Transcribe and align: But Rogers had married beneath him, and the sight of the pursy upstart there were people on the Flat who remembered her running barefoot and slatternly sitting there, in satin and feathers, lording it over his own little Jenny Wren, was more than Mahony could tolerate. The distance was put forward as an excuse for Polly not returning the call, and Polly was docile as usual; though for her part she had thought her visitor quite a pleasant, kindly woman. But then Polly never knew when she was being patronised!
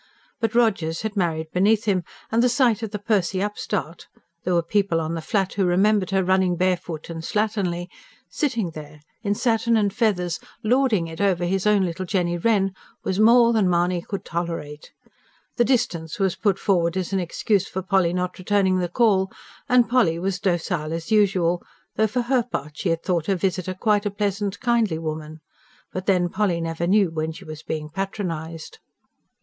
But 0.39 0.55
Rogers 0.55 1.03
had 1.03 1.15
married 1.15 1.51
beneath 1.53 1.85
him, 1.85 2.03
and 2.31 2.41
the 2.41 2.49
sight 2.49 2.81
of 2.81 2.89
the 2.89 2.97
pursy 2.97 3.39
upstart 3.39 4.07
there 4.43 4.55
were 4.55 4.63
people 4.63 4.99
on 4.99 5.13
the 5.13 5.21
Flat 5.21 5.53
who 5.53 5.63
remembered 5.65 6.09
her 6.09 6.23
running 6.23 6.55
barefoot 6.55 7.07
and 7.11 7.21
slatternly 7.21 7.85
sitting 8.27 8.71
there, 8.71 9.01
in 9.21 9.35
satin 9.35 9.77
and 9.77 9.93
feathers, 9.93 10.39
lording 10.63 11.05
it 11.05 11.21
over 11.21 11.45
his 11.45 11.67
own 11.67 11.85
little 11.85 12.07
Jenny 12.07 12.35
Wren, 12.35 12.73
was 13.03 13.19
more 13.19 13.53
than 13.53 13.69
Mahony 13.69 14.01
could 14.01 14.25
tolerate. 14.25 14.91
The 15.57 15.65
distance 15.65 16.17
was 16.17 16.35
put 16.35 16.57
forward 16.57 16.97
as 16.97 17.13
an 17.13 17.19
excuse 17.19 17.67
for 17.67 17.83
Polly 17.83 18.11
not 18.11 18.39
returning 18.39 18.79
the 18.79 18.89
call, 18.89 19.31
and 19.69 19.87
Polly 19.87 20.17
was 20.17 20.39
docile 20.39 20.93
as 20.93 21.11
usual; 21.11 21.61
though 21.95 22.07
for 22.07 22.23
her 22.23 22.41
part 22.41 22.75
she 22.75 22.89
had 22.89 23.03
thought 23.03 23.27
her 23.27 23.35
visitor 23.35 23.75
quite 23.75 24.07
a 24.07 24.09
pleasant, 24.09 24.59
kindly 24.61 24.97
woman. 24.97 25.41
But 25.93 26.07
then 26.07 26.27
Polly 26.29 26.59
never 26.59 26.87
knew 26.87 27.11
when 27.11 27.31
she 27.33 27.45
was 27.45 27.61
being 27.61 27.91
patronised! 27.91 28.79